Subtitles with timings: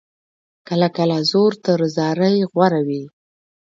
[0.67, 3.03] کله کله زور تر زارۍ غوره وي.